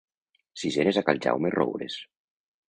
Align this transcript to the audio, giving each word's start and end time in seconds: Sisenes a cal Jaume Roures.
Sisenes 0.61 0.99
a 1.01 1.03
cal 1.09 1.21
Jaume 1.27 1.53
Roures. 1.57 2.01